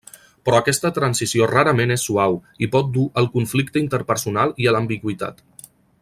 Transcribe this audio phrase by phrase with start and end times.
[0.47, 2.33] Però aquesta transició rarament és suau,
[2.67, 5.45] i pot dur al conflicte interpersonal i a l'ambigüitat.